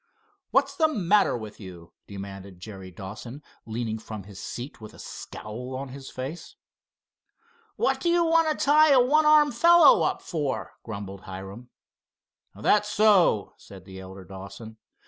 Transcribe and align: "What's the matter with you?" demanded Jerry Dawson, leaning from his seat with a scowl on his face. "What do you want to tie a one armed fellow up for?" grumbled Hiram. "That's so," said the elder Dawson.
"What's 0.49 0.75
the 0.75 0.87
matter 0.87 1.37
with 1.37 1.59
you?" 1.59 1.93
demanded 2.07 2.59
Jerry 2.59 2.89
Dawson, 2.89 3.43
leaning 3.67 3.99
from 3.99 4.23
his 4.23 4.39
seat 4.39 4.81
with 4.81 4.95
a 4.95 4.97
scowl 4.97 5.75
on 5.75 5.89
his 5.89 6.09
face. 6.09 6.55
"What 7.75 7.99
do 7.99 8.09
you 8.09 8.25
want 8.25 8.49
to 8.49 8.65
tie 8.65 8.89
a 8.91 8.99
one 8.99 9.27
armed 9.27 9.53
fellow 9.55 10.01
up 10.01 10.23
for?" 10.23 10.73
grumbled 10.81 11.21
Hiram. 11.25 11.69
"That's 12.55 12.89
so," 12.89 13.53
said 13.57 13.85
the 13.85 13.99
elder 13.99 14.25
Dawson. 14.25 14.77